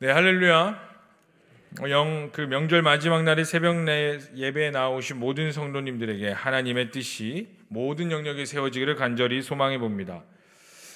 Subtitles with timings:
[0.00, 0.80] 네, 할렐루야.
[1.88, 8.44] 영, 그 명절 마지막 날에 새벽 내 예배에 나오신 모든 성도님들에게 하나님의 뜻이 모든 영역에
[8.44, 10.22] 세워지기를 간절히 소망해 봅니다.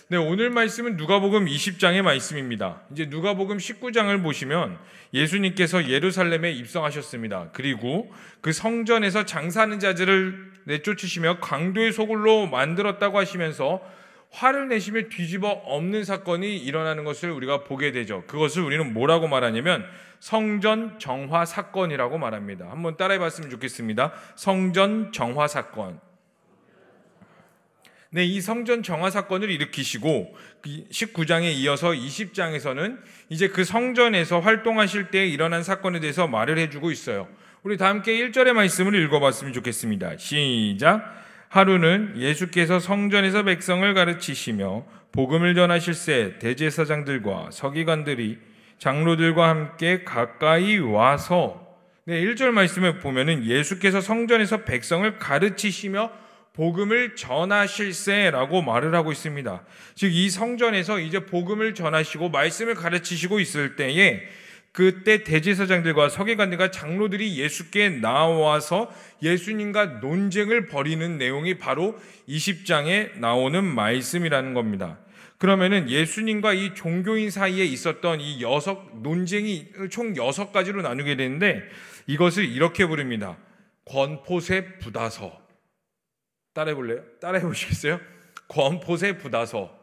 [0.06, 2.82] 네, 오늘 말씀은 누가복음 20장의 말씀입니다.
[2.92, 4.78] 이제 누가복음 19장을 보시면
[5.12, 7.50] 예수님께서 예루살렘에 입성하셨습니다.
[7.52, 8.08] 그리고
[8.40, 13.82] 그 성전에서 장사하는 자들을 내쫓으시며 강도의 소굴로 만들었다고 하시면서
[14.32, 18.24] 화를 내시며 뒤집어 엎는 사건이 일어나는 것을 우리가 보게 되죠.
[18.26, 19.84] 그것을 우리는 뭐라고 말하냐면
[20.20, 22.70] 성전 정화 사건이라고 말합니다.
[22.70, 24.12] 한번 따라해 봤으면 좋겠습니다.
[24.36, 26.00] 성전 정화 사건.
[28.10, 32.98] 네, 이 성전 정화 사건을 일으키시고 19장에 그 이어서 20장에서는
[33.30, 37.26] 이제 그 성전에서 활동하실 때 일어난 사건에 대해서 말을 해주고 있어요.
[37.62, 40.18] 우리 다 함께 1절의 말씀을 읽어봤으면 좋겠습니다.
[40.18, 41.22] 시작.
[41.52, 48.38] 하루는 예수께서 성전에서 백성을 가르치시며 복음을 전하실 새 대제사장들과 서기관들이
[48.78, 56.10] 장로들과 함께 가까이 와서 네, 1절 말씀에 보면은 예수께서 성전에서 백성을 가르치시며
[56.54, 59.62] 복음을 전하실세라고 말을 하고 있습니다.
[59.94, 64.22] 즉 이 성전에서 이제 복음을 전하시고 말씀을 가르치시고 있을 때에
[64.72, 68.90] 그때 대제사장들과 서기관들과 장로들이 예수께 나와서
[69.22, 74.98] 예수님과 논쟁을 벌이는 내용이 바로 20장에 나오는 말씀이라는 겁니다.
[75.36, 81.62] 그러면은 예수님과 이 종교인 사이에 있었던 이 여섯 논쟁이 총 여섯 가지로 나누게 되는데
[82.06, 83.36] 이것을 이렇게 부릅니다.
[83.84, 85.38] 권포세 부다서.
[86.54, 87.02] 따라해 볼래요?
[87.20, 88.00] 따라해 보시겠어요?
[88.48, 89.81] 권포세 부다서.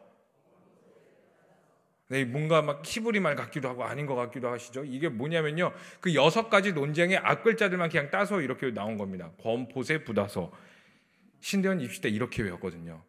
[2.10, 4.84] 네, 뭔가 막 키부리 말 같기도 하고 아닌 것 같기도 하시죠.
[4.84, 5.72] 이게 뭐냐면요.
[6.00, 9.30] 그 여섯 가지 논쟁의 앞글자들만 그냥 따서 이렇게 나온 겁니다.
[9.40, 10.50] 권포세 부다서.
[11.38, 13.00] 신대원 입시 때 이렇게 외웠거든요.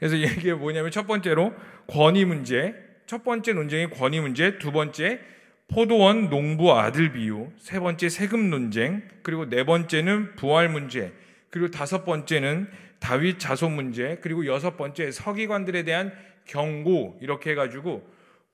[0.00, 1.54] 그래서 이게 뭐냐면 첫 번째로
[1.86, 2.74] 권위 문제,
[3.06, 5.20] 첫 번째 논쟁이 권위 문제, 두 번째
[5.68, 11.12] 포도원 농부 아들 비유, 세 번째 세금 논쟁, 그리고 네 번째는 부활 문제,
[11.50, 16.12] 그리고 다섯 번째는 다윗 자손 문제, 그리고 여섯 번째 서기관들에 대한
[16.44, 18.06] 경고 이렇게 해가지고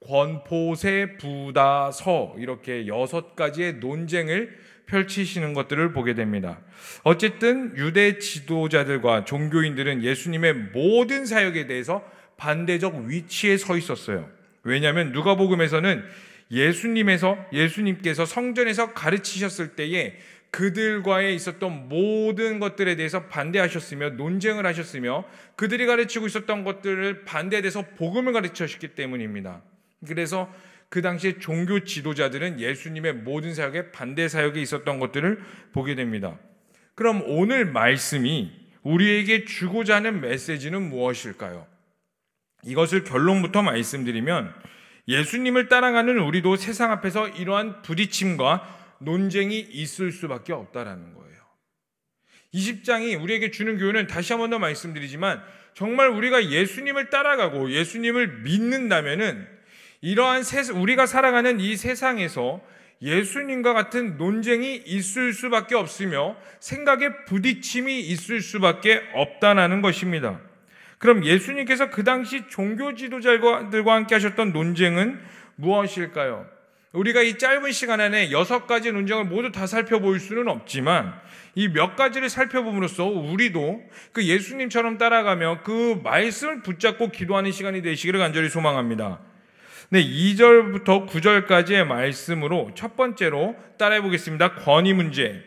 [0.06, 4.56] 권포세 부다서 이렇게 여섯 가지의 논쟁을
[4.86, 6.60] 펼치시는 것들을 보게 됩니다.
[7.02, 12.02] 어쨌든 유대 지도자들과 종교인들은 예수님의 모든 사역에 대해서
[12.36, 14.28] 반대적 위치에 서 있었어요.
[14.62, 16.04] 왜냐하면 누가복음에서는
[16.50, 20.16] 예수님에서 예수님께서 성전에서 가르치셨을 때에
[20.50, 25.24] 그들과의 있었던 모든 것들에 대해서 반대하셨으며 논쟁을 하셨으며
[25.56, 29.62] 그들이 가르치고 있었던 것들을 반대돼서 복음을 가르치셨기 때문입니다.
[30.06, 30.52] 그래서
[30.88, 35.38] 그 당시에 종교 지도자들은 예수님의 모든 사역에 반대 사역에 있었던 것들을
[35.72, 36.38] 보게 됩니다.
[36.94, 38.50] 그럼 오늘 말씀이
[38.82, 41.66] 우리에게 주고자 하는 메시지는 무엇일까요?
[42.64, 44.52] 이것을 결론부터 말씀드리면
[45.08, 51.28] 예수님을 따라가는 우리도 세상 앞에서 이러한 부딪힘과 논쟁이 있을 수밖에 없다라는 거예요.
[52.54, 55.42] 20장이 우리에게 주는 교훈은 다시 한 번 더 말씀드리지만
[55.74, 59.46] 정말 우리가 예수님을 따라가고 예수님을 믿는다면은
[60.00, 62.60] 이러한 세, 우리가 살아가는 이 세상에서
[63.02, 70.40] 예수님과 같은 논쟁이 있을 수밖에 없으며 생각의 부딪힘이 있을 수밖에 없다는 것입니다.
[70.98, 75.20] 그럼 예수님께서 그 당시 종교 지도자들과 함께 하셨던 논쟁은
[75.56, 76.57] 무엇일까요?
[76.92, 81.20] 우리가 이 짧은 시간 안에 여섯 가지 논쟁을 모두 다 살펴볼 수는 없지만
[81.54, 83.82] 이 몇 가지를 살펴봄으로써 우리도
[84.12, 89.20] 그 예수님처럼 따라가며 그 말씀을 붙잡고 기도하는 시간이 되시기를 간절히 소망합니다.
[89.90, 94.54] 네, 2절부터 9절까지의 말씀으로 첫 번째로 따라해 보겠습니다.
[94.54, 95.42] 권위 문제.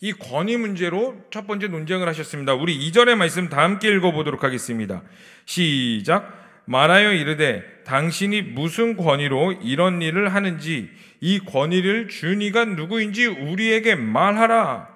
[0.00, 2.54] 이 권위 문제로 첫 번째 논쟁을 하셨습니다.
[2.54, 5.02] 우리 2절의 말씀 다 함께 읽어 보도록 하겠습니다.
[5.46, 6.45] 시작.
[6.66, 10.90] 말하여 이르되 당신이 무슨 권위로 이런 일을 하는지
[11.20, 14.88] 이 권위를 준 이가 누구인지 우리에게 말하라.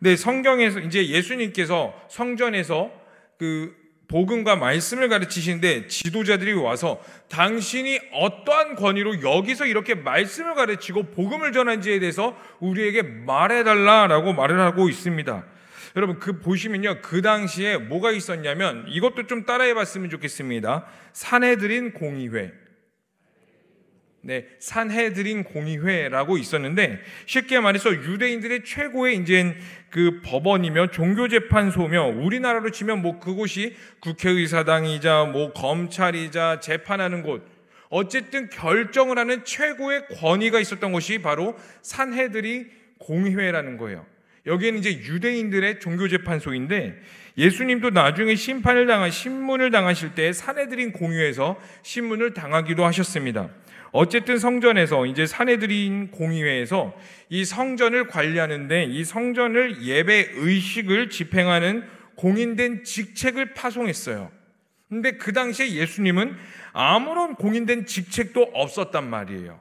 [0.00, 2.90] 네, 성경에서 이제 예수님께서 성전에서
[3.38, 3.74] 그
[4.08, 12.36] 복음과 말씀을 가르치시는데 지도자들이 와서 당신이 어떠한 권위로 여기서 이렇게 말씀을 가르치고 복음을 전한지에 대해서
[12.60, 15.44] 우리에게 말해달라라고 말을 하고 있습니다.
[15.96, 20.84] 여러분 그 보시면요 그 당시에 뭐가 있었냐면 이것도 좀 따라해봤으면 좋겠습니다.
[21.14, 22.52] 산해드린 공의회.
[24.20, 29.56] 네, 산해드린 공의회라고 있었는데 쉽게 말해서 유대인들의 최고의 이제
[29.88, 37.46] 그 법원이며 종교재판소며 우리나라로 치면 뭐 그곳이 국회의사당이자 뭐 검찰이자 재판하는 곳
[37.88, 44.04] 어쨌든 결정을 하는 최고의 권위가 있었던 곳이 바로 산해드린 공의회라는 거예요.
[44.46, 47.00] 여기에는 이제 유대인들의 종교 재판소인데
[47.36, 53.50] 예수님도 나중에 심판을 당한 신문을 당하실 때 사내들인 공유에서 신문을 당하기도 하셨습니다.
[53.92, 56.94] 어쨌든 성전에서 이제 사내들인 공의회에서
[57.28, 61.84] 이 성전을 관리하는데 이 성전을 예배 의식을 집행하는
[62.16, 64.30] 공인된 직책을 파송했어요.
[64.88, 66.36] 근데 그 당시에 예수님은
[66.72, 69.58] 아무런 공인된 직책도 없었단 말이에요.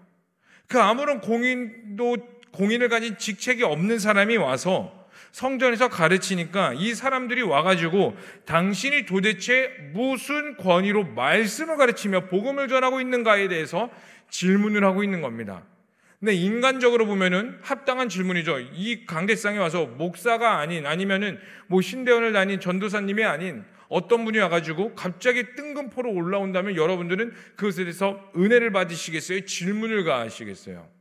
[0.67, 8.15] 그 아무런 공인도 공인을 가진 직책이 없는 사람이 와서 성전에서 가르치니까 이 사람들이 와가지고
[8.45, 13.89] 당신이 도대체 무슨 권위로 말씀을 가르치며 복음을 전하고 있는가에 대해서
[14.29, 15.63] 질문을 하고 있는 겁니다.
[16.21, 18.59] 근데 인간적으로 보면은 합당한 질문이죠.
[18.73, 21.37] 이 강대상에 와서 목사가 아닌 아니면은
[21.67, 28.71] 뭐 신대원을 다닌 전도사님이 아닌 어떤 분이 와가지고 갑자기 뜬금포로 올라온다면 여러분들은 그것에 대해서 은혜를
[28.71, 29.41] 받으시겠어요?
[29.45, 30.94] 질문을 가하시겠어요?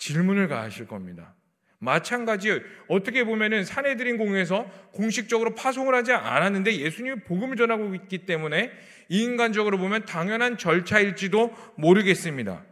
[0.00, 1.34] 질문을 가하실 겁니다.
[1.78, 8.70] 마찬가지 어떻게 보면은 사내들인 공에서 공식적으로 파송을 하지 않았는데 예수님이 복음을 전하고 있기 때문에
[9.08, 12.64] 인간적으로 보면 당연한 절차일지도 모르겠습니다.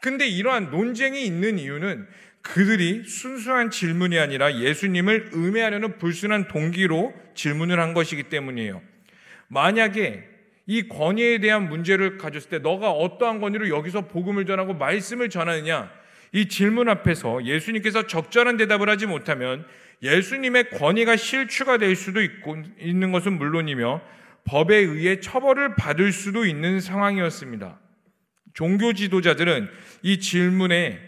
[0.00, 2.06] 근데 이러한 논쟁이 있는 이유는
[2.42, 8.82] 그들이 순수한 질문이 아니라 예수님을 음해하려는 불순한 동기로 질문을 한 것이기 때문이에요.
[9.48, 10.24] 만약에
[10.66, 15.90] 이 권위에 대한 문제를 가졌을 때 너가 어떠한 권위로 여기서 복음을 전하고 말씀을 전하느냐
[16.36, 19.64] 이 질문 앞에서 예수님께서 적절한 대답을 하지 못하면
[20.02, 24.02] 예수님의 권위가 실추가 될 수도 있고 있는 것은 물론이며
[24.44, 27.80] 법에 의해 처벌을 받을 수도 있는 상황이었습니다.
[28.52, 29.70] 종교 지도자들은
[30.02, 31.00] 이 질문에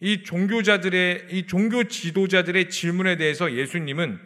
[0.00, 4.18] 이 종교자들의 이 종교 지도자들의 질문에 대해서 예수님은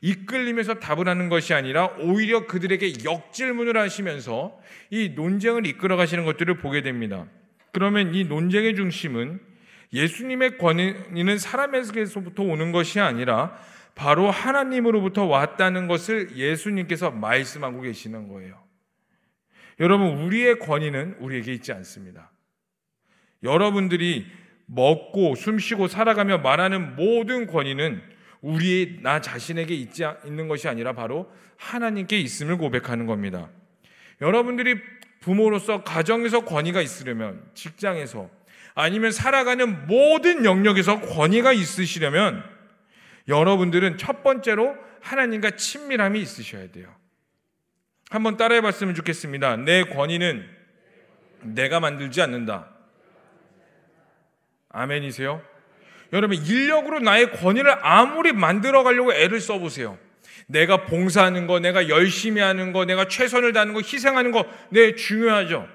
[0.00, 4.60] 이끌리면서 답을 하는 것이 아니라 오히려 그들에게 역질문을 하시면서
[4.90, 7.26] 이 논쟁을 이끌어 가시는 것들을 보게 됩니다.
[7.70, 9.53] 그러면 이 논쟁의 중심은
[9.94, 13.56] 예수님의 권위는 사람에게서부터 오는 것이 아니라
[13.94, 18.62] 바로 하나님으로부터 왔다는 것을 예수님께서 말씀하고 계시는 거예요.
[19.78, 22.32] 여러분, 우리의 권위는 우리에게 있지 않습니다.
[23.42, 24.26] 여러분들이
[24.66, 28.02] 먹고 숨쉬고 살아가며 말하는 모든 권위는
[28.40, 33.48] 우리 나 자신에게 있지 있는 것이 아니라 바로 하나님께 있음을 고백하는 겁니다.
[34.20, 34.76] 여러분들이
[35.20, 38.28] 부모로서 가정에서 권위가 있으려면 직장에서
[38.74, 42.44] 아니면 살아가는 모든 영역에서 권위가 있으시려면
[43.28, 46.94] 여러분들은 첫 번째로 하나님과 친밀함이 있으셔야 돼요.
[48.10, 49.56] 한번 따라해 봤으면 좋겠습니다.
[49.56, 50.48] 내 권위는
[51.42, 52.68] 내가 만들지 않는다.
[54.70, 55.42] 아멘이세요?
[56.12, 59.98] 여러분, 인력으로 나의 권위를 아무리 만들어 가려고 애를 써보세요.
[60.46, 65.68] 내가 봉사하는 거, 내가 열심히 하는 거, 내가 최선을 다하는 거, 희생하는 거, 네, 중요하죠.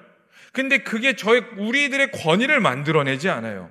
[0.51, 3.69] 근데 그게 저희, 우리들의 권위를 만들어내지 않아요.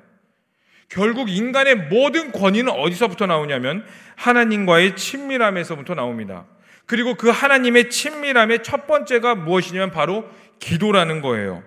[0.88, 3.84] 결국 인간의 모든 권위는 어디서부터 나오냐면
[4.16, 6.46] 하나님과의 친밀함에서부터 나옵니다.
[6.86, 10.28] 그리고 그 하나님의 친밀함의 첫 번째가 무엇이냐면 바로
[10.58, 11.62] 기도라는 거예요.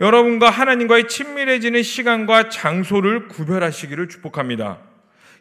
[0.00, 4.89] 여러분과 하나님과의 친밀해지는 시간과 장소를 구별하시기를 축복합니다.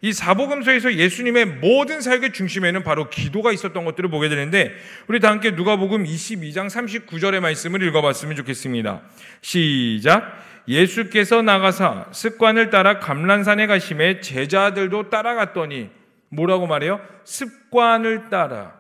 [0.02, 4.74] 이 사복음서에서 예수님의 모든 사역의 중심에는 바로 기도가 있었던 것들을 보게 되는데
[5.08, 9.02] 우리 다 함께 누가복음 22장 39절의 말씀을 읽어봤으면 좋겠습니다.
[9.42, 10.48] 시작.
[10.68, 15.90] 예수께서 나가사 습관을 따라 감란산에 가심에 제자들도 따라갔더니
[16.30, 17.02] 뭐라고 말해요?
[17.24, 18.80] 습관을 따라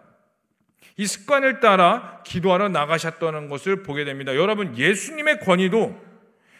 [0.99, 4.35] 이 습관을 따라 기도하러 나가셨다는 것을 보게 됩니다.
[4.35, 5.97] 여러분, 예수님의 권위도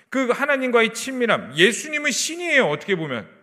[0.09, 3.38] 그 하나님과의 친밀함, 예수님은 신이에요, 어떻게 보면.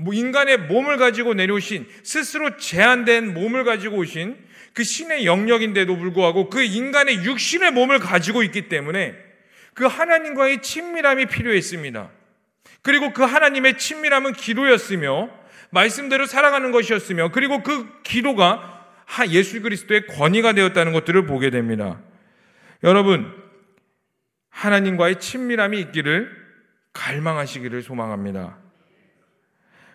[0.00, 4.36] 뭐 인간의 몸을 가지고 내려오신, 스스로 제한된 몸을 가지고 오신
[4.72, 9.16] 그 신의 영역인데도 불구하고 그 인간의 육신의 몸을 가지고 있기 때문에
[9.74, 12.10] 그 하나님과의 친밀함이 필요했습니다.
[12.82, 15.30] 그리고 그 하나님의 친밀함은 기도였으며,
[15.70, 18.86] 말씀대로 살아가는 것이었으며, 그리고 그 기도가
[19.30, 22.00] 예수 그리스도의 권위가 되었다는 것들을 보게 됩니다.
[22.84, 23.34] 여러분,
[24.50, 26.30] 하나님과의 친밀함이 있기를
[26.92, 28.58] 갈망하시기를 소망합니다.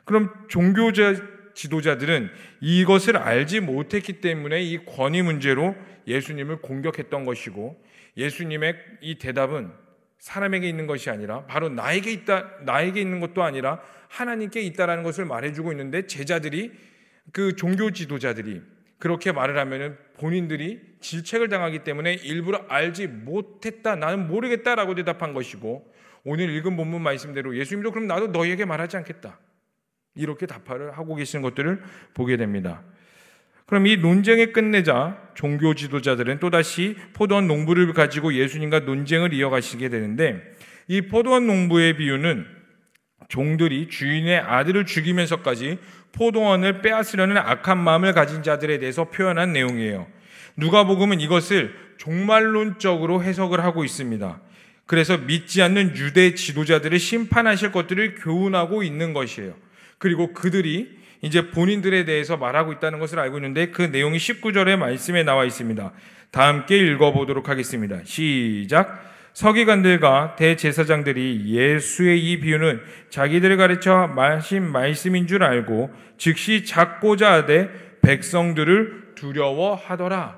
[0.06, 1.16] 그럼 종교자
[1.54, 2.30] 지도자들은
[2.62, 5.76] 이것을 알지 못했기 때문에 이 권위 문제로
[6.08, 7.82] 예수님을 공격했던 것이고
[8.18, 9.72] 예수님의 이 대답은
[10.18, 15.72] 사람에게 있는 것이 아니라 바로 나에게 있다 나에게 있는 것도 아니라 하나님께 있다라는 것을 말해주고
[15.72, 16.72] 있는데 제자들이
[17.32, 18.62] 그 종교 지도자들이
[19.00, 25.94] 그렇게 말을 하면은 본인들이 질책을 당하기 때문에 일부러 알지 못했다, 나는 모르겠다라고 대답한 것이고
[26.24, 29.40] 오늘 읽은 본문 말씀대로 예수님도 그럼 나도 너희에게 말하지 않겠다.
[30.16, 31.82] 이렇게 답을 하고 계시는 것들을
[32.14, 32.82] 보게 됩니다.
[33.66, 40.42] 그럼 이 논쟁을 끝내자 종교 지도자들은 또다시 포도원 농부를 가지고 예수님과 논쟁을 이어가시게 되는데
[40.88, 42.46] 이 포도원 농부의 비유는
[43.30, 45.80] 종들이 주인의 아들을 죽이면서까지
[46.12, 50.08] 포도원을 빼앗으려는 악한 마음을 가진 자들에 대해서 표현한 내용이에요.
[50.58, 54.40] 누가복음은 이것을 종말론적으로 해석을 하고 있습니다.
[54.86, 59.56] 그래서 믿지 않는 유대 지도자들을 심판하실 것들을 교훈하고 있는 것이에요.
[60.04, 65.46] 그리고 그들이 이제 본인들에 대해서 말하고 있다는 것을 알고 있는데 그 내용이 19절의 말씀에 나와
[65.46, 65.94] 있습니다.
[66.30, 68.02] 다 함께 읽어보도록 하겠습니다.
[68.04, 69.02] 시작.
[69.32, 72.82] 서기관들과 대제사장들이 예수의 이 비유는
[73.12, 77.70] 자기들을 가르쳐 마신 말씀인 줄 알고 즉시 작고자 하되
[78.02, 80.38] 백성들을 두려워하더라.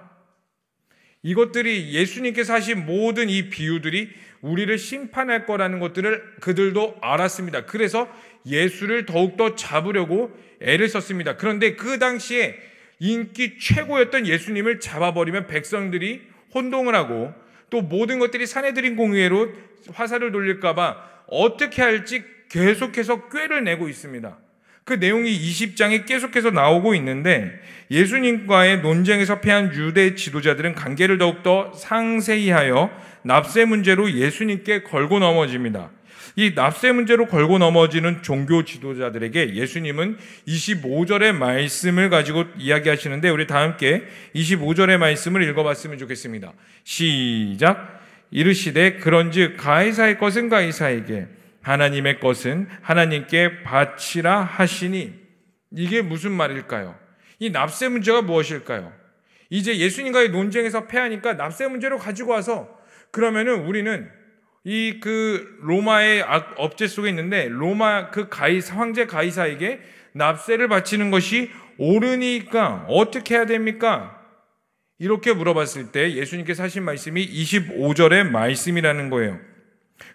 [1.23, 7.65] 이것들이 예수님께서 하신 모든 이 비유들이 우리를 심판할 거라는 것들을 그들도 알았습니다.
[7.65, 8.07] 그래서
[8.45, 11.37] 예수를 더욱더 잡으려고 애를 썼습니다.
[11.37, 12.55] 그런데 그 당시에
[12.99, 16.21] 인기 최고였던 예수님을 잡아버리면 백성들이
[16.53, 17.33] 혼동을 하고
[17.69, 19.51] 또 모든 것들이 사내들인 공의로
[19.93, 20.97] 화살을 돌릴까봐
[21.27, 24.37] 어떻게 할지 계속해서 꾀를 내고 있습니다.
[24.85, 27.59] 그 내용이 20장에 계속해서 나오고 있는데
[27.89, 32.91] 예수님과의 논쟁에서 패한 유대 지도자들은 관계를 더욱더 상세히 하여
[33.23, 35.89] 납세 문제로 예수님께 걸고 넘어집니다.
[36.37, 44.03] 이 납세 문제로 걸고 넘어지는 종교 지도자들에게 예수님은 25절의 말씀을 가지고 이야기하시는데 우리 다 함께
[44.35, 46.53] 25절의 말씀을 읽어봤으면 좋겠습니다.
[46.83, 48.01] 시작.
[48.31, 51.27] 이르시되 그런즉 가이사의 것은 가이사에게
[51.61, 55.13] 하나님의 것은 하나님께 바치라 하시니
[55.71, 56.95] 이게 무슨 말일까요?
[57.39, 58.91] 이 납세 문제가 무엇일까요?
[59.49, 62.67] 이제 예수님과의 논쟁에서 패하니까 납세 문제로 가지고 와서
[63.11, 64.09] 그러면은 우리는
[64.65, 66.23] 이 그 로마의
[66.57, 69.79] 업체 속에 있는데 로마 그 가이 황제 가이사에게
[70.13, 74.19] 납세를 바치는 것이 옳으니까 어떻게 해야 됩니까?
[74.97, 79.39] 이렇게 물어봤을 때 예수님께서 하신 말씀이 25절의 말씀이라는 거예요.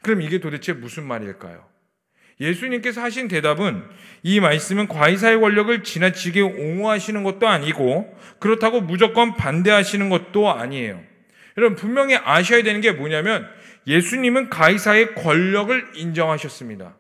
[0.03, 1.65] 그럼 이게 도대체 무슨 말일까요?
[2.41, 3.85] 예수님께서 하신 대답은
[4.23, 11.03] 이 말씀은 과이사의 권력을 지나치게 옹호하시는 것도 아니고 그렇다고 무조건 반대하시는 것도 아니에요.
[11.59, 13.47] 여러분 분명히 아셔야 되는 게 뭐냐면
[13.91, 16.95] 예수님은 가이사의 권력을 인정하셨습니다.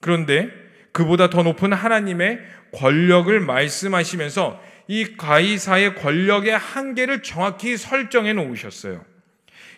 [0.00, 0.50] 그런데
[0.92, 2.40] 그보다 더 높은 하나님의
[2.74, 9.04] 권력을 말씀하시면서 이 가이사의 권력의 한계를 정확히 설정해 놓으셨어요.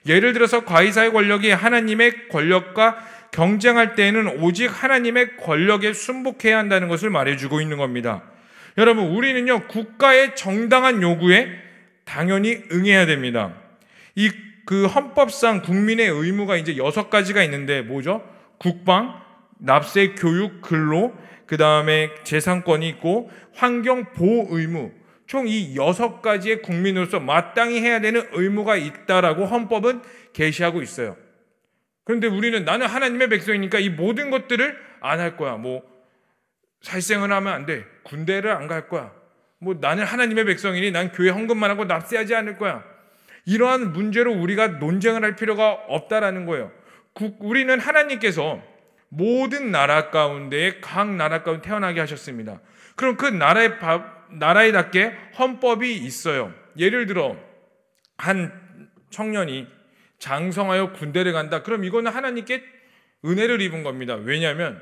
[0.07, 7.61] 예를 들어서 과이사의 권력이 하나님의 권력과 경쟁할 때에는 오직 하나님의 권력에 순복해야 한다는 것을 말해주고
[7.61, 8.23] 있는 겁니다.
[8.79, 11.50] 여러분, 우리는요, 국가의 정당한 요구에
[12.05, 13.55] 당연히 응해야 됩니다.
[14.17, 14.31] 이
[14.71, 18.23] 그 헌법상 국민의 의무가 이제 여섯 가지가 있는데 뭐죠?
[18.59, 19.21] 국방,
[19.59, 21.12] 납세, 교육, 근로,
[21.47, 24.93] 그 다음에 재산권이 있고 환경 보호 의무,
[25.27, 30.03] 총 이 여섯 가지의 국민으로서 마땅히 해야 되는 의무가 있다라고 헌법은
[30.35, 31.17] 계시하고 있어요.
[32.05, 35.57] 그런데 우리는 나는 하나님의 백성이니까 이 모든 것들을 안 할 거야.
[35.57, 35.83] 뭐
[36.83, 37.85] 살생을 하면 안 돼.
[38.05, 39.12] 군대를 안 갈 거야.
[39.59, 42.85] 뭐 나는 하나님의 백성이니 난 교회 헌금만 하고 납세하지 않을 거야.
[43.50, 46.71] 이러한 문제로 우리가 논쟁을 할 필요가 없다라는 거예요.
[47.40, 48.62] 우리는 하나님께서
[49.09, 52.61] 모든 나라 가운데 각 나라 가운데 태어나게 하셨습니다.
[52.95, 53.73] 그럼 그 나라의
[54.38, 56.54] 나라에답게 헌법이 있어요.
[56.78, 57.37] 예를 들어
[58.19, 58.52] 한
[59.11, 59.66] 청년이
[60.21, 61.64] 장성하여 군대를 간다.
[61.64, 62.62] 그럼 이거는 하나님께
[63.25, 64.14] 은혜를 입은 겁니다.
[64.14, 64.80] 왜냐하면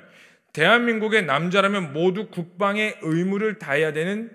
[0.53, 4.31] 대한민국의 남자라면 모두 국방의 의무를 다해야 되는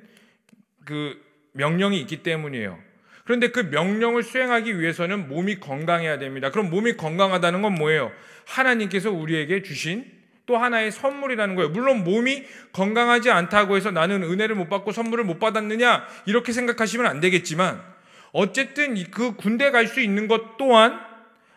[0.85, 1.21] 그
[1.51, 2.92] 명령이 있기 때문이에요.
[3.23, 6.51] 그런데 그 명령을 수행하기 위해서는 몸이 건강해야 됩니다.
[6.51, 8.11] 그럼 몸이 건강하다는 건 뭐예요?
[8.45, 10.05] 하나님께서 우리에게 주신
[10.45, 11.69] 또 하나의 선물이라는 거예요.
[11.69, 17.21] 물론 몸이 건강하지 않다고 해서 나는 은혜를 못 받고 선물을 못 받았느냐 이렇게 생각하시면 안
[17.21, 17.81] 되겠지만
[18.33, 20.99] 어쨌든 그 군대 갈 수 있는 것 또한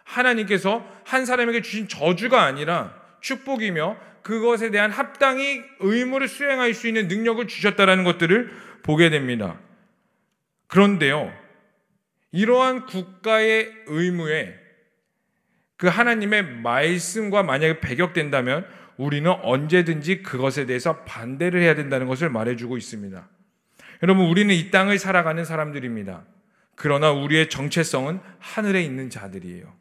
[0.04, 7.46] 하나님께서 한 사람에게 주신 저주가 아니라 축복이며 그것에 대한 합당히 의무를 수행할 수 있는 능력을
[7.48, 9.58] 주셨다라는 것들을 보게 됩니다.
[10.68, 11.32] 그런데요.
[12.32, 14.54] 이러한 국가의 의무에
[15.76, 18.66] 그 하나님의 말씀과 만약에 배격된다면
[18.96, 23.28] 우리는 언제든지 그것에 대해서 반대를 해야 된다는 것을 말해주고 있습니다.
[24.02, 26.24] 여러분, 우리는 이 땅을 살아가는 사람들입니다.
[26.74, 29.74] 그러나 우리의 정체성은 하늘에 있는 자들이에요.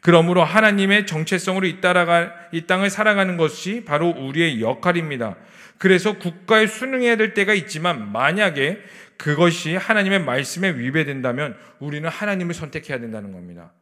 [0.00, 5.36] 그러므로 하나님의 정체성으로 이, 따라가, 이 땅을 살아가는 것이 바로 우리의 역할입니다.
[5.78, 8.82] 그래서 국가에 순응해야 될 때가 있지만 만약에
[9.16, 13.72] 그것이 하나님의 말씀에 위배된다면 우리는 하나님을 선택해야 된다는 겁니다.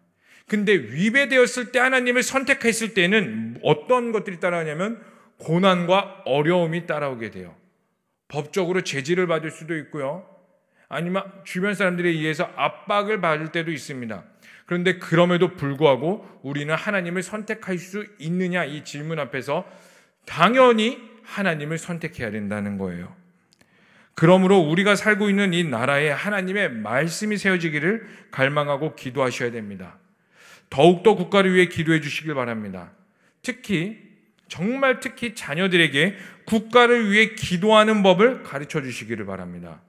[0.48, 5.02] 근데 위배되었을 때 하나님을 선택했을 때는 어떤 것들이 따라오냐면
[5.38, 7.54] 고난과 어려움이 따라오게 돼요.
[8.28, 10.26] 법적으로 제지를 받을 수도 있고요.
[10.88, 14.24] 아니면 주변 사람들에 의해서 압박을 받을 때도 있습니다.
[14.66, 19.66] 그런데 그럼에도 불구하고 우리는 하나님을 선택할 수 있느냐 이 질문 앞에서
[20.26, 23.14] 당연히 하나님을 선택해야 된다는 거예요.
[24.14, 29.98] 그러므로 우리가 살고 있는 이 나라에 하나님의 말씀이 세워지기를 갈망하고 기도하셔야 됩니다.
[30.70, 32.92] 더욱더 국가를 위해 기도해 주시길 바랍니다.
[33.42, 33.98] 특히
[34.48, 39.80] 정말 특히 자녀들에게 국가를 위해 기도하는 법을 가르쳐 주시기를 바랍니다.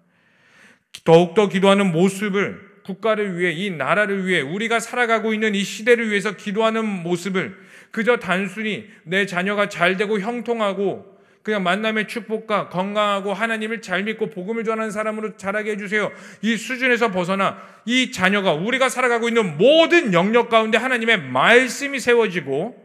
[1.03, 6.85] 더욱더 기도하는 모습을 국가를 위해 이 나라를 위해 우리가 살아가고 있는 이 시대를 위해서 기도하는
[6.85, 7.57] 모습을
[7.91, 11.12] 그저 단순히 내 자녀가 잘 되고 형통하고
[11.43, 16.11] 그냥 만남의 축복과 건강하고 하나님을 잘 믿고 복음을 전하는 사람으로 자라게 해주세요.
[16.41, 22.81] 이 수준에서 벗어나 이 자녀가 우리가 살아가고 있는 모든 영역 가운데 하나님의 말씀이 세워지고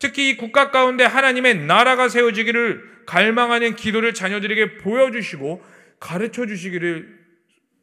[0.00, 5.62] 특히 이 국가 가운데 하나님의 나라가 세워지기를 갈망하는 기도를 자녀들에게 보여주시고
[6.00, 7.20] 가르쳐 주시기를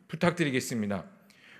[0.09, 1.05] 부탁드리겠습니다.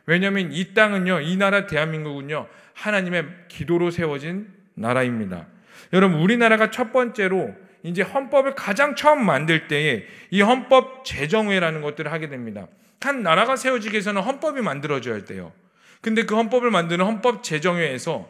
[0.07, 5.47] 왜냐하면 이 땅은요, 이 나라 대한민국은요, 하나님의 기도로 세워진 나라입니다.
[5.93, 7.53] 여러분, 우리나라가 첫 번째로
[7.87, 12.67] 이제 헌법을 가장 처음 만들 때에 이 헌법 제정회라는 것들을 하게 됩니다.
[12.99, 15.53] 한 나라가 세워지기 위해서는 헌법이 만들어져야 돼요.
[16.01, 18.29] 근데 그 헌법을 만드는 헌법 제정회에서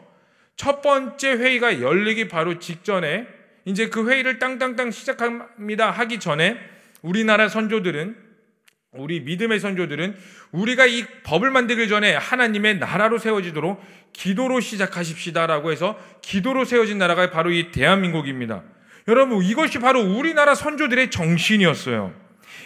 [0.55, 3.27] 첫 번째 회의가 열리기 바로 직전에
[3.65, 6.57] 이제 그 회의를 땅땅땅 시작합니다 하기 전에
[7.01, 8.15] 우리나라 선조들은
[8.91, 10.15] 우리 믿음의 선조들은
[10.51, 13.83] 우리가 이 법을 만들기 전에 하나님의 나라로 세워지도록
[14.13, 18.63] 기도로 시작하십시다라고 해서 기도로 세워진 나라가 바로 이 대한민국입니다.
[19.07, 22.13] 여러분 이것이 바로 우리나라 선조들의 정신이었어요.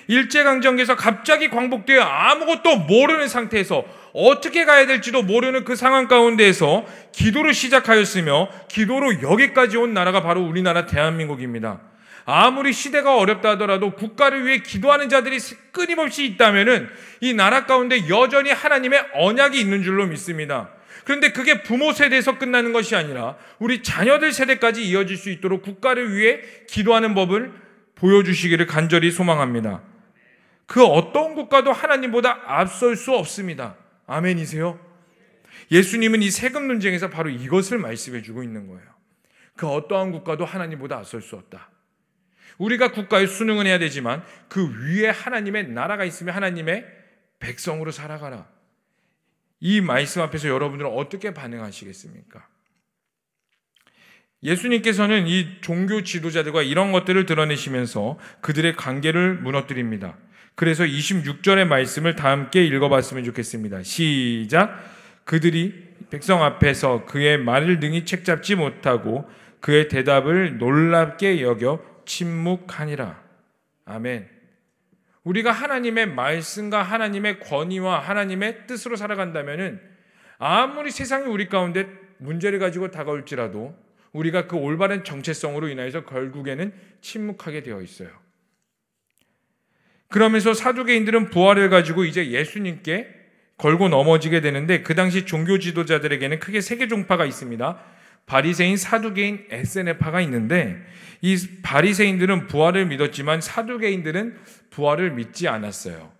[0.08, 8.50] 일제강점기에서 갑자기 광복되어 아무것도 모르는 상태에서 어떻게 가야 될지도 모르는 그 상황 가운데에서 기도를 시작하였으며
[8.68, 11.80] 기도로 여기까지 온 나라가 바로 우리나라 대한민국입니다.
[12.26, 15.38] 아무리 시대가 어렵다 하더라도 국가를 위해 기도하는 자들이
[15.72, 16.90] 끊임없이 있다면은
[17.22, 20.70] 이 나라 가운데 여전히 하나님의 언약이 있는 줄로 믿습니다.
[21.04, 26.42] 그런데 그게 부모 세대에서 끝나는 것이 아니라 우리 자녀들 세대까지 이어질 수 있도록 국가를 위해
[26.68, 27.54] 기도하는 법을
[27.96, 29.82] 보여주시기를 간절히 소망합니다.
[30.66, 33.76] 그 어떤 국가도 하나님보다 앞설 수 없습니다.
[34.08, 34.80] 아멘이세요?
[35.72, 38.84] 예수님은 이 세금 논쟁에서 바로 이것을 말씀해 주고 있는 거예요.
[39.56, 41.70] 그 어떠한 국가도 하나님보다 앞설 수 없다.
[42.58, 46.86] 우리가 국가에 순응은 해야 되지만 그 위에 하나님의 나라가 있으면 하나님의
[47.40, 48.48] 백성으로 살아가라.
[49.62, 52.46] 이 말씀 앞에서 여러분들은 어떻게 반응하시겠습니까?
[54.44, 60.18] 예수님께서는 이 종교 지도자들과 이런 것들을 드러내시면서 그들의 관계를 무너뜨립니다.
[60.56, 63.84] 그래서 26절의 말씀을 다 함께 읽어봤으면 좋겠습니다.
[63.84, 64.84] 시작.
[65.26, 73.22] 그들이 백성 앞에서 그의 말을 능히 책잡지 못하고 그의 대답을 놀랍게 여겨 침묵하니라.
[73.86, 74.28] 아멘.
[75.24, 79.80] 우리가 하나님의 말씀과 하나님의 권위와 하나님의 뜻으로 살아간다면은
[80.40, 83.76] 아무리 세상이 우리 가운데 문제를 가지고 다가올지라도
[84.14, 88.10] 우리가 그 올바른 정체성으로 인하여서 결국에는 침묵하게 되어 있어요.
[90.10, 93.20] 그러면서 사두개인들은 부활을 가지고 이제 예수님께
[93.58, 97.84] 걸고 넘어지게 되는데 그 당시 종교 지도자들에게는 크게 세 개 종파가 있습니다.
[98.32, 100.82] 바리새인, 사두개인, 에세네파가 있는데
[101.20, 104.38] 이 바리새인들은 부활을 믿었지만 사두개인들은
[104.70, 106.14] 부활을 믿지 않았어요.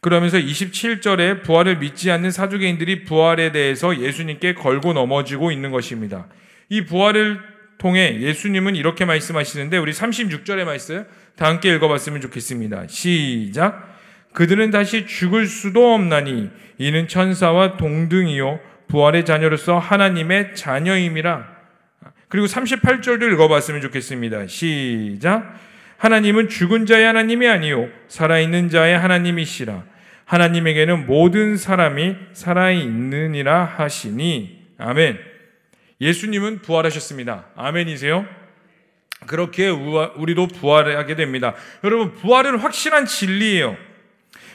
[0.00, 6.26] 그러면서 27절에 부활을 믿지 않는 사두개인들이 부활에 대해서 예수님께 걸고 넘어지고 있는 것입니다.
[6.70, 7.38] 이 부활을
[7.78, 11.04] 통해 예수님은 이렇게 말씀하시는데 우리 36절의 말씀
[11.36, 12.88] 다 함께 읽어봤으면 좋겠습니다.
[12.88, 13.96] 시작.
[14.32, 21.58] 그들은 다시 죽을 수도 없나니 이는 천사와 동등이요 부활의 자녀로서 하나님의 자녀임이라.
[22.28, 24.46] 그리고 38절도 읽어봤으면 좋겠습니다.
[24.46, 25.58] 시작.
[25.98, 29.82] 하나님은 죽은 자의 하나님이 아니요 살아있는 자의 하나님이시라.
[30.24, 34.66] 하나님에게는 모든 사람이 살아있느니라 하시니.
[34.78, 35.18] 아멘.
[36.00, 37.46] 예수님은 부활하셨습니다.
[37.56, 38.26] 아멘이세요?
[39.26, 41.54] 그렇게 우리도 부활하게 됩니다.
[41.82, 43.76] 여러분, 부활은 확실한 진리예요.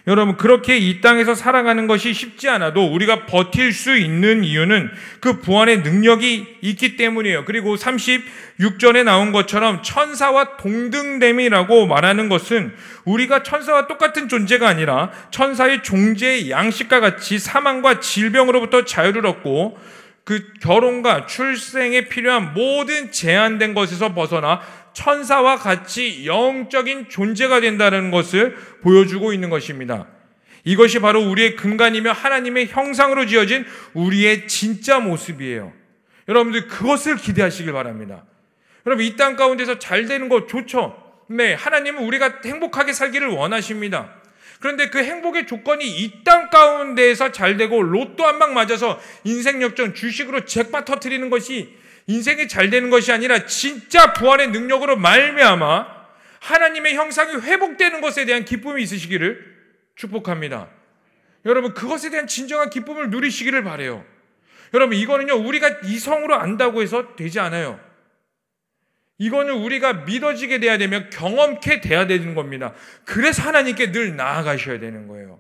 [0.06, 5.80] 여러분, 그렇게 이 땅에서 살아가는 것이 쉽지 않아도 우리가 버틸 수 있는 이유는 그 부활의
[5.80, 7.46] 능력이 있기 때문이에요.
[7.46, 12.74] 그리고 36절에 나온 것처럼 천사와 동등됨이라고 말하는 것은
[13.06, 19.78] 우리가 천사와 똑같은 존재가 아니라 천사의 존재의 양식과 같이 사망과 질병으로부터 자유를 얻고
[20.26, 24.62] 그 결혼과 출생에 필요한 모든 제한된 것에서 벗어나
[24.94, 30.08] 천사와 같이 영적인 존재가 된다는 것을 보여주고 있는 것입니다.
[30.64, 35.74] 이것이 바로 우리의 근간이며 하나님의 형상으로 지어진 우리의 진짜 모습이에요.
[36.28, 38.24] 여러분들 그것을 기대하시길 바랍니다.
[38.86, 40.96] 여러분 이 땅 가운데서 잘 되는 거 좋죠.
[41.30, 44.14] 네, 하나님은 우리가 행복하게 살기를 원하십니다.
[44.60, 49.94] 그런데 그 행복의 조건이 이 땅 가운데에서 잘 되고 로또 한 방 맞아서 인생 역전
[49.94, 51.76] 주식으로 잭팟 터트리는 것이
[52.08, 56.04] 인생이 잘 되는 것이 아니라 진짜 부활의 능력으로 말미암아
[56.40, 59.54] 하나님의 형상이 회복되는 것에 대한 기쁨이 있으시기를
[59.96, 60.70] 축복합니다.
[61.46, 64.06] 여러분 그것에 대한 진정한 기쁨을 누리시기를 바래요.
[64.74, 67.80] 여러분 이거는요 우리가 이성으로 안다고 해서 되지 않아요.
[69.20, 72.74] 이거는 우리가 믿어지게 돼야 되면 경험케 돼야 되는 겁니다.
[73.06, 75.40] 그래서 하나님께 늘 나아가셔야 되는 거예요.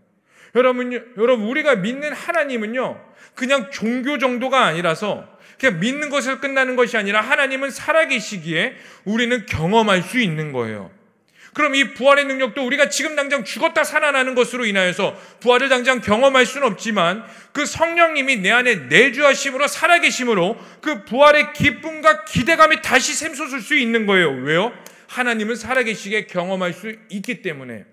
[0.56, 5.28] 여러분, 여러분 우리가 믿는 하나님은요 그냥 종교 정도가 아니라서
[5.64, 10.92] 그냥 믿는 것을 끝나는 것이 아니라 하나님은 살아계시기에 우리는 경험할 수 있는 거예요.
[11.54, 16.68] 그럼 이 부활의 능력도 우리가 지금 당장 죽었다 살아나는 것으로 인하여서 부활을 당장 경험할 수는
[16.68, 17.24] 없지만
[17.54, 24.32] 그 성령님이 내 안에 내주하심으로 살아계심으로 그 부활의 기쁨과 기대감이 다시 샘솟을 수 있는 거예요.
[24.32, 24.74] 왜요?
[25.08, 27.86] 하나님은 살아계시게 경험할 수 있기 때문에.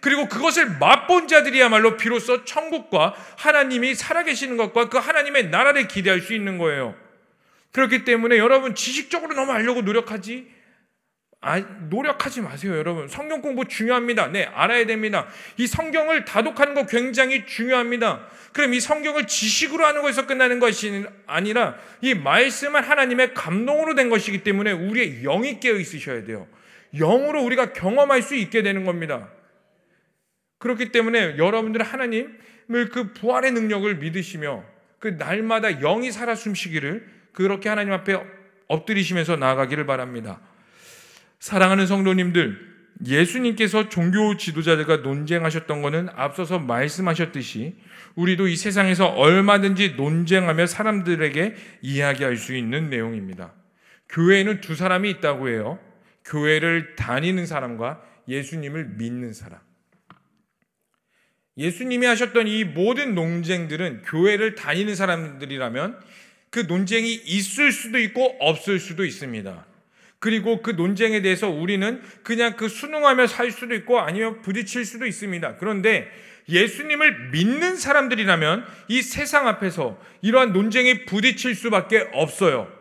[0.00, 6.58] 그리고 그것을 맛본 자들이야말로 비로소 천국과 하나님이 살아계시는 것과 그 하나님의 나라를 기대할 수 있는
[6.58, 6.94] 거예요.
[7.72, 10.58] 그렇기 때문에 여러분 지식적으로 너무 알려고 노력하지
[11.40, 13.06] 아, 노력하지 마세요, 여러분.
[13.06, 14.26] 성경 공부 중요합니다.
[14.28, 15.28] 네, 알아야 됩니다.
[15.56, 18.26] 이 성경을 다독하는 거 굉장히 중요합니다.
[18.52, 24.42] 그럼 이 성경을 지식으로 하는 것에서 끝나는 것이 아니라 이 말씀은 하나님의 감동으로 된 것이기
[24.42, 26.48] 때문에 우리의 영이 깨어 있으셔야 돼요.
[26.92, 29.28] 영으로 우리가 경험할 수 있게 되는 겁니다.
[30.58, 34.64] 그렇기 때문에 여러분들은 하나님을 그 부활의 능력을 믿으시며
[34.98, 38.20] 그 날마다 영이 살아 숨쉬기를 그렇게 하나님 앞에
[38.66, 40.40] 엎드리시면서 나아가기를 바랍니다.
[41.38, 42.68] 사랑하는 성도님들,
[43.06, 47.76] 예수님께서 종교 지도자들과 논쟁하셨던 것은 앞서서 말씀하셨듯이
[48.16, 53.52] 우리도 이 세상에서 얼마든지 논쟁하며 사람들에게 이야기할 수 있는 내용입니다.
[54.08, 55.78] 교회에는 두 사람이 있다고 해요.
[56.24, 59.60] 교회를 다니는 사람과 예수님을 믿는 사람.
[61.58, 65.98] 예수님이 하셨던 이 모든 논쟁들은 교회를 다니는 사람들이라면
[66.50, 69.66] 그 논쟁이 있을 수도 있고 없을 수도 있습니다.
[70.20, 75.56] 그리고 그 논쟁에 대해서 우리는 그냥 그 순응하며 살 수도 있고 아니면 부딪힐 수도 있습니다.
[75.56, 76.08] 그런데
[76.48, 82.72] 예수님을 믿는 사람들이라면 이 세상 앞에서 이러한 논쟁에 부딪힐 수밖에 없어요.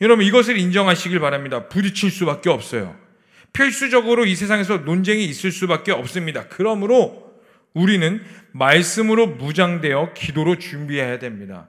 [0.00, 1.68] 여러분 이것을 인정하시길 바랍니다.
[1.68, 2.96] 부딪힐 수밖에 없어요.
[3.52, 6.46] 필수적으로 이 세상에서 논쟁이 있을 수밖에 없습니다.
[6.48, 7.27] 그러므로
[7.74, 8.20] 우리는
[8.52, 11.68] 말씀으로 무장되어 기도로 준비해야 됩니다.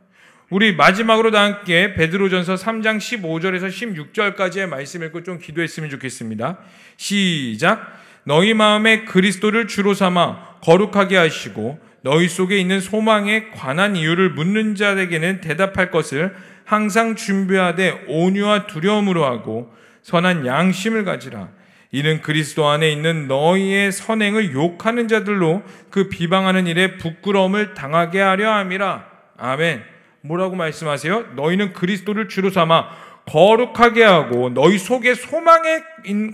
[0.50, 6.58] 우리 마지막으로 다 함께 베드로전서 3장 15절에서 16절까지의 말씀 읽고 좀 기도했으면 좋겠습니다.
[6.98, 8.00] 시작.
[8.24, 15.42] 너희 마음에 그리스도를 주로 삼아 거룩하게 하시고 너희 속에 있는 소망에 관한 이유를 묻는 자에게는
[15.42, 16.34] 대답할 것을
[16.66, 21.50] 항상 준비하되 온유와 두려움으로 하고 선한 양심을 가지라.
[21.92, 29.10] 이는 그리스도 안에 있는 너희의 선행을 욕하는 자들로 그 비방하는 일에 부끄러움을 당하게 하려 함이라.
[29.38, 29.84] 아멘.
[30.22, 31.34] 뭐라고 말씀하세요?
[31.36, 32.90] 너희는 그리스도를 주로 삼아
[33.26, 35.84] 거룩하게 하고 너희 속에 소망에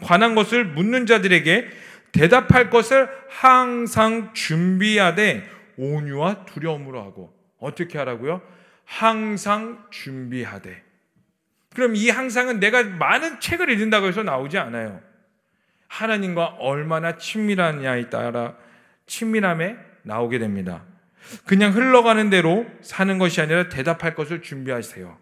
[0.01, 1.67] 관한 것을 묻는 자들에게
[2.11, 5.43] 대답할 것을 항상 준비하되
[5.77, 8.41] 온유와 두려움으로 하고 어떻게 하라고요?
[8.85, 10.83] 항상 준비하되.
[11.73, 15.01] 그럼 이 항상은 내가 많은 책을 읽는다고 해서 나오지 않아요.
[15.87, 18.55] 하나님과 얼마나 친밀하냐에 따라
[19.05, 20.83] 친밀함에 나오게 됩니다.
[21.45, 25.17] 그냥 흘러가는 대로 사는 것이 아니라 대답할 것을 준비하세요.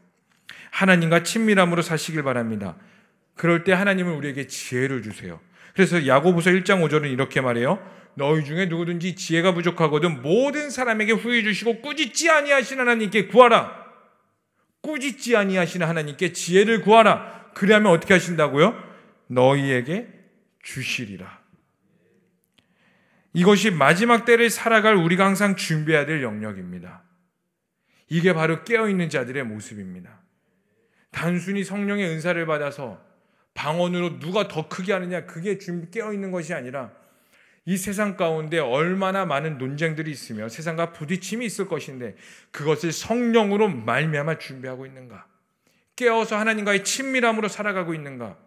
[0.71, 2.75] 하나님과 친밀함으로 사시길 바랍니다.
[3.35, 5.39] 그럴 때 하나님은 우리에게 지혜를 주세요.
[5.73, 7.79] 그래서 야고보서 1장 5절은 이렇게 말해요.
[8.15, 13.83] 너희 중에 누구든지 지혜가 부족하거든 모든 사람에게 후해 주시고 꾸짖지 아니하시는 하나님께 구하라.
[14.81, 17.51] 꾸짖지 아니하시는 하나님께 지혜를 구하라.
[17.55, 18.75] 그리하면 어떻게 하신다고요?
[19.27, 20.07] 너희에게
[20.63, 21.43] 주시리라.
[23.33, 27.03] 이것이 마지막 때를 살아갈 우리가 항상 준비해야 될 영역입니다.
[28.09, 30.19] 이게 바로 깨어있는 자들의 모습입니다.
[31.11, 33.03] 단순히 성령의 은사를 받아서
[33.53, 36.91] 방언으로 누가 더 크게 하느냐, 그게 깨어있는 것이 아니라
[37.65, 42.15] 이 세상 가운데 얼마나 많은 논쟁들이 있으며 세상과 부딪힘이 있을 것인데
[42.51, 45.27] 그것을 성령으로 말미암아 준비하고 있는가?
[45.95, 48.37] 깨어서 하나님과의 친밀함으로 살아가고 있는가?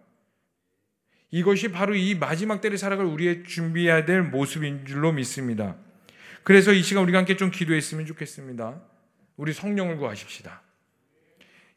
[1.30, 5.76] 이것이 바로 이 마지막 때를 살아갈 우리의 준비해야 될 모습인 줄로 믿습니다.
[6.44, 8.80] 그래서 이 시간 우리가 함께 좀 기도했으면 좋겠습니다.
[9.36, 10.62] 우리 성령을 구하십시다.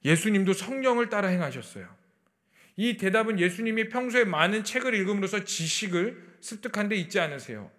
[0.05, 1.87] 예수님도 성령을 따라 행하셨어요.
[2.77, 7.69] 이 대답은 예수님이 평소에 많은 책을 읽음으로써 지식을 습득한 데 있지 않으세요.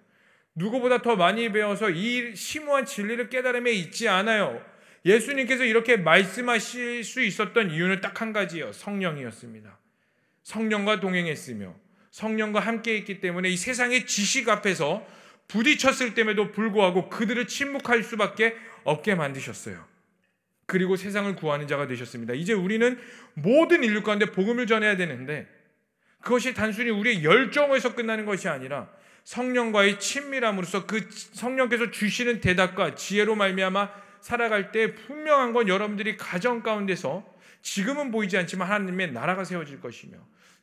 [0.55, 4.61] 누구보다 더 많이 배워서 이 심오한 진리를 깨달음에 있지 않아요.
[5.07, 8.73] 예수님께서 이렇게 말씀하실 수 있었던 이유는 딱 한 가지예요.
[8.73, 9.79] 성령이었습니다.
[10.43, 11.75] 성령과 동행했으며
[12.11, 15.07] 성령과 함께 있기 때문에 이 세상의 지식 앞에서
[15.49, 19.85] 부딪혔을 때에도 불구하고 그들을 침묵할 수밖에 없게 만드셨어요.
[20.67, 22.35] 그리고 세상을 구하는 자가 되셨습니다.
[22.35, 22.99] 이제 우리는
[23.35, 25.49] 모든 인류 가운데 복음을 전해야 되는데
[26.21, 28.89] 그것이 단순히 우리의 열정에서 끝나는 것이 아니라
[29.25, 37.25] 성령과의 친밀함으로써 그 성령께서 주시는 대답과 지혜로 말미암아 살아갈 때 분명한 건 여러분들이 가정 가운데서
[37.63, 40.17] 지금은 보이지 않지만 하나님의 나라가 세워질 것이며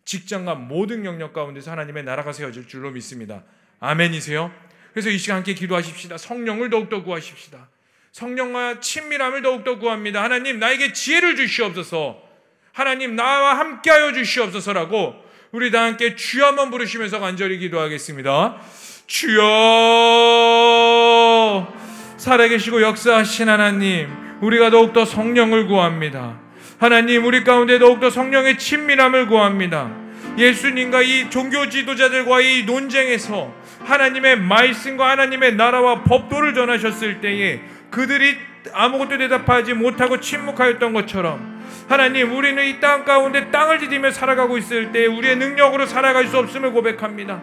[0.05, 3.43] 직장과 모든 영역 가운데서 하나님의 나라가 세워질 줄로 믿습니다.
[3.79, 4.51] 아멘이세요?
[4.93, 6.17] 그래서 이 시간 함께 기도하십시다.
[6.17, 7.69] 성령을 더욱더 구하십시다.
[8.12, 10.23] 성령과 친밀함을 더욱더 구합니다.
[10.23, 12.23] 하나님 나에게 지혜를 주시옵소서.
[12.73, 15.15] 하나님 나와 함께하여 주시옵소서라고
[15.51, 18.62] 우리 다 함께 주여 한번 부르시면서 간절히 기도하겠습니다.
[19.07, 19.43] 주여
[22.17, 24.10] 살아계시고 역사하신 하나님
[24.41, 26.46] 우리가 더욱더 성령을 구합니다.
[26.79, 29.89] 하나님 우리 가운데 더욱더 성령의 친밀함을 구합니다.
[30.37, 33.51] 예수님과 이 종교 지도자들과의 논쟁에서
[33.83, 38.37] 하나님의 말씀과 하나님의 나라와 법도를 전하셨을 때에 그들이
[38.73, 41.57] 아무것도 대답하지 못하고 침묵하였던 것처럼
[41.89, 46.73] 하나님 우리는 이 땅 가운데 땅을 디디며 살아가고 있을 때 우리의 능력으로 살아갈 수 없음을
[46.73, 47.41] 고백합니다.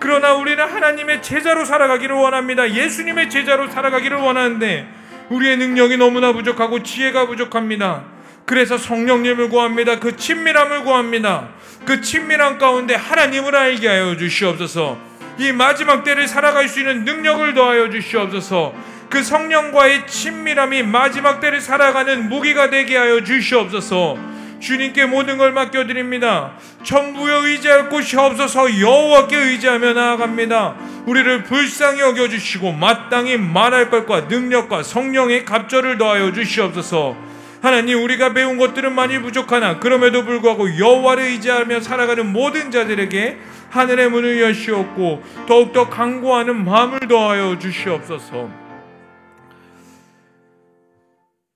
[0.00, 2.68] 그러나 우리는 하나님의 제자로 살아가기를 원합니다.
[2.70, 4.88] 예수님의 제자로 살아가기를 원하는데
[5.28, 8.15] 우리의 능력이 너무나 부족하고 지혜가 부족합니다.
[8.46, 9.98] 그래서 성령님을 구합니다.
[9.98, 11.48] 그 친밀함을 구합니다.
[11.84, 14.98] 그 친밀함 가운데 하나님을 알게 하여 주시옵소서.
[15.38, 18.72] 이 마지막 때를 살아갈 수 있는 능력을 더하여 주시옵소서.
[19.10, 24.16] 그 성령과의 친밀함이 마지막 때를 살아가는 무기가 되게 하여 주시옵소서.
[24.60, 26.52] 주님께 모든 걸 맡겨드립니다.
[26.82, 30.74] 전부에 의지할 곳이 없어서 여호와께 의지하며 나아갑니다.
[31.06, 37.35] 우리를 불쌍히 여겨주시고 마땅히 말할 것과 능력과 성령의 갑절을 더하여 주시옵소서.
[37.62, 43.38] 하나님 우리가 배운 것들은 많이 부족하나 그럼에도 불구하고 여호와를 의지하며 살아가는 모든 자들에게
[43.70, 48.50] 하늘의 문을 여시옵고 더욱더 강구하는 마음을 더하여 주시옵소서.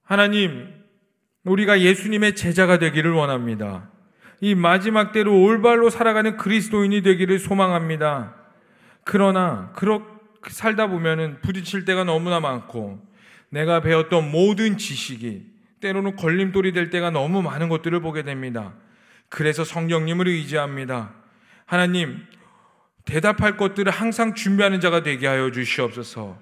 [0.05, 0.69] 하나님,
[1.45, 3.91] 우리가 예수님의 제자가 되기를 원합니다.
[4.41, 8.35] 이 마지막 때로 올바로 살아가는 그리스도인이 되기를 소망합니다.
[9.05, 13.01] 그러나 그렇게 살다 보면은 부딪힐 때가 너무나 많고
[13.51, 15.45] 내가 배웠던 모든 지식이
[15.81, 18.75] 때로는 걸림돌이 될 때가 너무 많은 것들을 보게 됩니다.
[19.29, 21.13] 그래서 성령님을 의지합니다.
[21.67, 22.27] 하나님,
[23.05, 26.39] 대답할 것들을 항상 준비하는 자가 되게 하여 주시옵소서.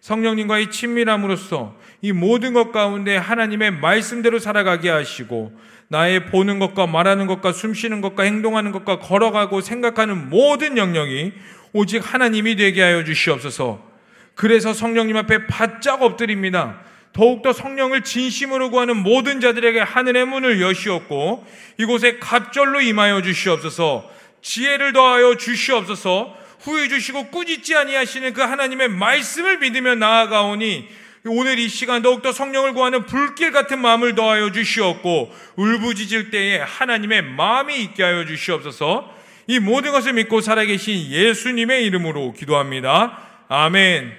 [0.00, 5.52] 성령님과의 친밀함으로써 이 모든 것 가운데 하나님의 말씀대로 살아가게 하시고
[5.88, 11.32] 나의 보는 것과 말하는 것과 숨 쉬는 것과 행동하는 것과 걸어가고 생각하는 모든 영역이
[11.72, 13.90] 오직 하나님이 되게 하여 주시옵소서.
[14.34, 16.80] 그래서 성령님 앞에 바짝 엎드립니다.
[17.12, 21.44] 더욱더 성령을 진심으로 구하는 모든 자들에게 하늘의 문을 여시옵고
[21.78, 24.08] 이곳에 갑절로 임하여 주시옵소서.
[24.42, 26.36] 지혜를 더하여 주시옵소서.
[26.60, 30.88] 후회 주시고 꾸짖지 아니하시는 그 하나님의 말씀을 믿으며 나아가오니
[31.26, 37.82] 오늘 이 시간 더욱더 성령을 구하는 불길 같은 마음을 더하여 주시옵고 울부짖을 때에 하나님의 마음이
[37.82, 43.18] 있게 하여 주시옵소서 이 모든 것을 믿고 살아계신 예수님의 이름으로 기도합니다.
[43.48, 44.12] 아멘.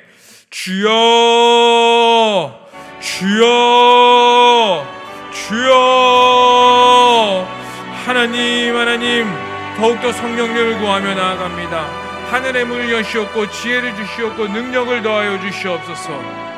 [0.49, 0.89] 주여,
[3.01, 4.87] 주여,
[5.33, 5.71] 주여,
[8.05, 9.25] 하나님, 하나님,
[9.77, 11.87] 더욱더 성령님을 구하며 나아갑니다.
[12.29, 16.50] 하늘의 문을 여시옵고 지혜를 주시옵고 능력을 더하여 주시옵소서.